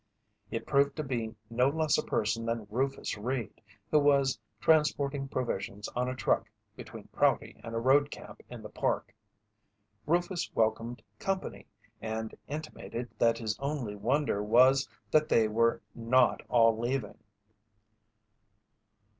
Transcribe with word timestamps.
It 0.49 0.65
proved 0.65 0.95
to 0.95 1.03
be 1.03 1.35
no 1.51 1.69
less 1.69 1.95
a 1.95 2.01
person 2.03 2.43
than 2.43 2.65
Rufus 2.71 3.19
Reed, 3.19 3.61
who 3.91 3.99
was 3.99 4.39
transporting 4.59 5.27
provisions 5.27 5.87
on 5.89 6.09
a 6.09 6.15
truck 6.15 6.49
between 6.75 7.05
Prouty 7.09 7.61
and 7.63 7.75
a 7.75 7.79
road 7.79 8.09
camp 8.09 8.41
in 8.49 8.63
the 8.63 8.69
Park. 8.69 9.13
Rufus 10.07 10.49
welcomed 10.55 11.03
company 11.19 11.67
and 12.01 12.33
intimated 12.47 13.11
that 13.19 13.37
his 13.37 13.55
only 13.59 13.95
wonder 13.95 14.41
was 14.41 14.89
that 15.11 15.29
they 15.29 15.47
were 15.47 15.83
not 15.93 16.41
all 16.49 16.75
leaving. 16.79 17.19